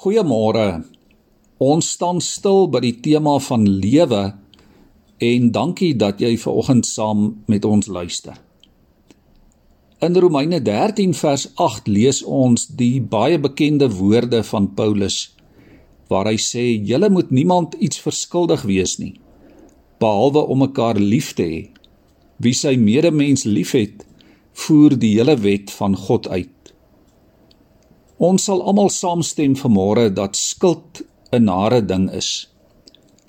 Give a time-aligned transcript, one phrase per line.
[0.00, 0.80] Goeiemôre.
[1.60, 4.20] Ons staan stil by die tema van lewe
[5.20, 8.38] en dankie dat jy ver oggend saam met ons luister.
[10.00, 15.18] In Romeine 13 vers 8 lees ons die baie bekende woorde van Paulus
[16.08, 19.20] waar hy sê: "Julle moet niemand iets verskuldig wees nie,
[20.00, 21.60] behalwe om mekaar lief te hê.
[22.40, 24.06] Wie sy medemens liefhet,
[24.64, 26.59] voer die hele wet van God uit."
[28.20, 31.00] Ons sal almal saamstem vanmôre dat skuld
[31.32, 32.48] 'n nare ding is.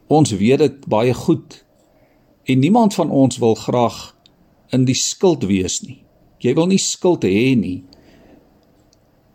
[0.08, 1.64] Ons weet dit baie goed.
[2.44, 4.16] En niemand van ons wil graag
[4.70, 6.04] in die skuld wees nie.
[6.40, 7.84] Jy wil nie skuld hê nie.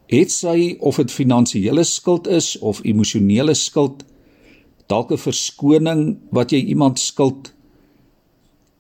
[0.07, 4.05] Het sy of dit finansiële skuld is of emosionele skuld,
[4.87, 7.55] dalk 'n verskoning wat jy iemand skuld.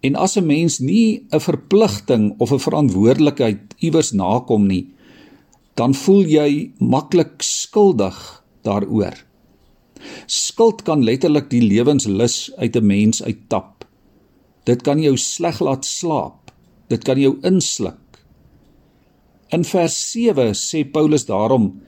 [0.00, 4.95] En as 'n mens nie 'n verpligting of 'n verantwoordelikheid iewers nakom nie,
[5.76, 8.16] dan voel jy maklik skuldig
[8.64, 9.16] daaroor.
[10.26, 13.84] Skuld kan letterlik die lewenslus uit 'n mens uittap.
[14.64, 16.50] Dit kan jou sleg laat slaap.
[16.88, 17.98] Dit kan jou insluk.
[19.48, 21.80] In vers 7 sê Paulus daarom: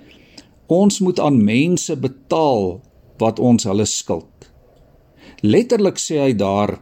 [0.67, 2.81] Ons moet aan mense betaal
[3.19, 4.51] wat ons hulle skuld.
[5.41, 6.81] Letterlik sê hy daar: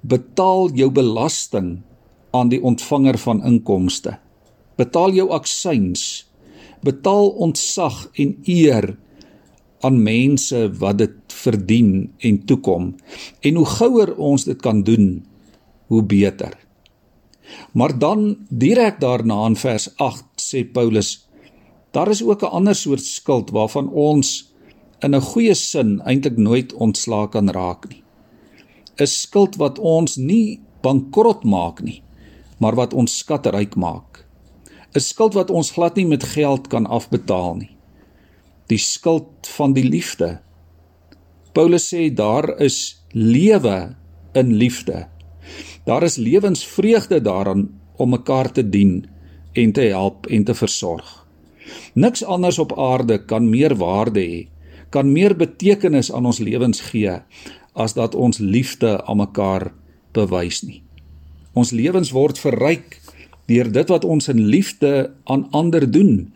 [0.00, 1.82] Betaal jou belasting
[2.30, 4.18] aan die ontvanger van inkomste.
[4.76, 6.27] Betaal jou aksyns
[6.82, 8.96] betaal ontsag en eer
[9.80, 12.94] aan mense wat dit verdien en toekom.
[13.40, 15.26] En hoe gouer ons dit kan doen,
[15.86, 16.56] hoe beter.
[17.72, 21.28] Maar dan direk daarna in vers 8 sê Paulus:
[21.90, 24.52] Daar is ook 'n ander soort skuld waarvan ons
[25.00, 28.02] in 'n goeie sin eintlik nooit ontslae kan raak nie.
[28.96, 32.02] 'n Skuld wat ons nie bankrot maak nie,
[32.58, 34.27] maar wat ons skatryk maak.
[34.94, 37.76] 'n skuld wat ons glad nie met geld kan afbetaal nie.
[38.66, 40.40] Die skuld van die liefde.
[41.52, 43.96] Paulus sê daar is lewe
[44.32, 45.08] in liefde.
[45.84, 49.06] Daar is lewensvreugde daarin om mekaar te dien
[49.52, 51.26] en te help en te versorg.
[51.94, 54.48] Niks anders op aarde kan meer waarde hê,
[54.90, 57.18] kan meer betekenis aan ons lewens gee
[57.74, 59.72] as dat ons liefde aan mekaar
[60.12, 60.82] bewys nie.
[61.52, 63.00] Ons lewens word verryk
[63.48, 66.28] deur dit wat ons in liefde aan ander doen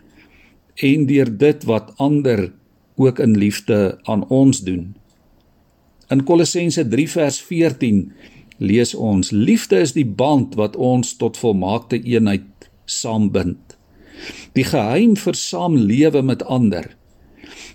[0.80, 2.48] en deur dit wat ander
[2.96, 4.94] ook in liefde aan ons doen.
[6.12, 8.12] In Kolossense 3 vers 14
[8.56, 13.76] lees ons: Liefde is die band wat ons tot volmaakte eenheid saambind.
[14.56, 16.90] Die geheim vir saamlewe met ander.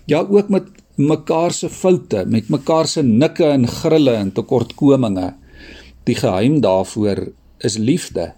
[0.06, 5.32] Ja, ook met mekaar se foute, met mekaar se nikke en grille en tekortkominge.
[6.08, 7.28] Die geheim daarvoor
[7.66, 8.32] is liefde.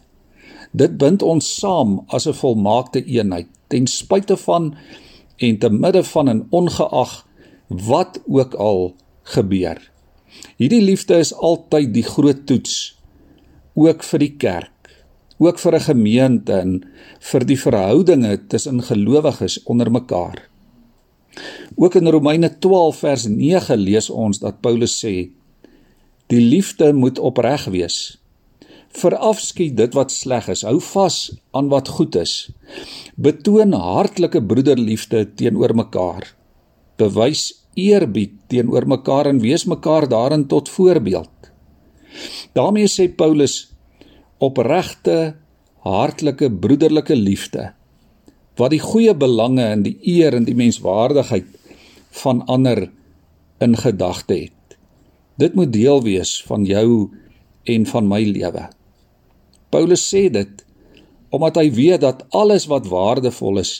[0.71, 4.75] Dit bind ons saam as 'n volmaakte eenheid ten spyte van
[5.37, 7.27] en te midde van en ongeag
[7.69, 9.91] wat ook al gebeur.
[10.57, 12.99] Hierdie liefde is altyd die groot toets
[13.75, 14.91] ook vir die kerk,
[15.39, 16.85] ook vir 'n gemeente en
[17.21, 20.49] vir die verhoudinge tussen gelowiges onder mekaar.
[21.77, 25.31] Ook in Romeine 12 vers 9 lees ons dat Paulus sê:
[26.27, 28.20] Die liefde moet opreg wees.
[28.91, 30.65] Verafskiet dit wat sleg is.
[30.67, 31.19] Hou vas
[31.55, 32.51] aan wat goed is.
[33.15, 36.35] Betoon hartlike broederliefde teenoor mekaar.
[36.99, 41.31] Bewys eerbied teenoor mekaar en wees mekaar daarin tot voorbeeld.
[42.53, 43.71] daarmee sê Paulus
[44.39, 45.37] opregte
[45.87, 47.71] hartlike broederlike liefde
[48.61, 51.47] wat die goeie belange en die eer en die menswaardigheid
[52.23, 52.91] van ander
[53.65, 54.77] in gedagte het.
[55.41, 57.09] Dit moet deel wees van jou
[57.65, 58.67] en van my lewe.
[59.71, 60.67] Paulus sê dit
[61.31, 63.77] omdat hy weet dat alles wat waardevol is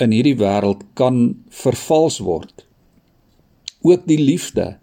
[0.00, 1.18] in hierdie wêreld kan
[1.52, 2.64] vervals word.
[3.84, 4.78] Ook die liefde.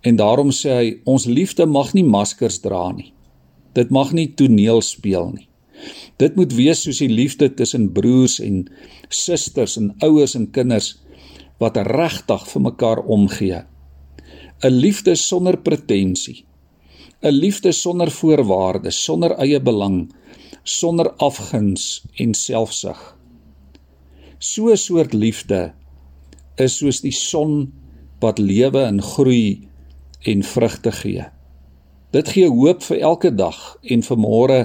[0.00, 3.12] En daarom sê hy ons liefde mag nie maskers dra nie.
[3.76, 5.48] Dit mag nie toneel speel nie.
[6.16, 8.64] Dit moet wees soos die liefde tussen broers en
[9.12, 10.94] susters en ouers en kinders
[11.60, 13.60] wat regtig vir mekaar omgee.
[14.64, 16.44] 'n Liefde sonder pretensie.
[17.22, 20.12] 'n liefde sonder voorwaardes, sonder eie belang,
[20.62, 23.16] sonder afguns en selfsug.
[24.38, 25.72] So 'n soort liefde
[26.56, 27.72] is soos die son
[28.20, 29.68] wat lewe en groei
[30.22, 31.24] en vrugte gee.
[32.10, 34.60] Dit gee hoop vir elke dag en vir môre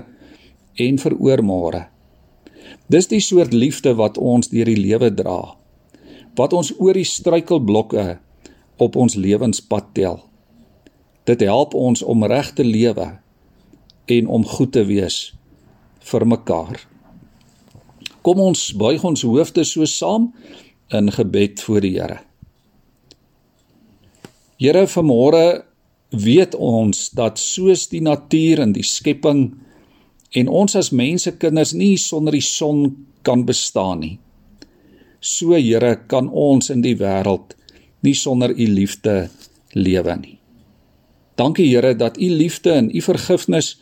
[0.75, 1.85] en vir oormôre.
[2.87, 5.55] Dis die soort liefde wat ons deur die lewe dra.
[6.35, 8.19] Wat ons oor die struikelblokke
[8.77, 10.30] op ons lewenspad tel.
[11.31, 13.07] Dit help ons om reg te lewe
[14.11, 15.29] en om goed te wees
[16.11, 16.81] vir mekaar.
[18.25, 20.31] Kom ons buig ons hoofde so saam
[20.91, 22.17] in gebed voor die Here.
[24.61, 25.63] Here, vanmôre
[26.11, 29.45] weet ons dat soos die natuur en die skepping
[30.35, 32.83] en ons as mense kinders nie sonder die son
[33.23, 34.17] kan bestaan nie.
[35.21, 37.55] So Here kan ons in die wêreld
[38.03, 39.29] nie sonder u liefde
[39.73, 40.40] lewe nie.
[41.41, 43.81] Dankie Here dat u liefde en u vergifnis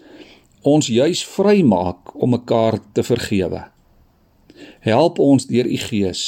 [0.62, 3.66] ons juis vrymaak om mekaar te vergewe.
[4.80, 6.22] Help ons deur u Gees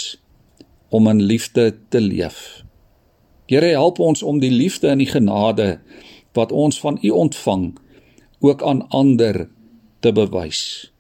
[0.90, 2.64] om in liefde te leef.
[3.48, 5.80] Here help ons om die liefde en die genade
[6.36, 7.78] wat ons van u ontvang
[8.40, 9.48] ook aan ander
[10.00, 10.92] te bewys.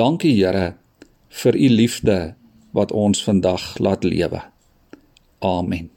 [0.00, 0.76] Dankie Here
[1.28, 2.18] vir u liefde
[2.72, 4.40] wat ons vandag laat lewe.
[5.44, 5.93] Amen.